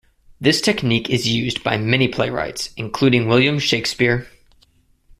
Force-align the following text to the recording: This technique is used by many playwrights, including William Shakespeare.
This 0.39 0.61
technique 0.61 1.11
is 1.11 1.27
used 1.27 1.63
by 1.63 1.77
many 1.77 2.07
playwrights, 2.07 2.71
including 2.75 3.27
William 3.27 3.59
Shakespeare. 3.59 4.27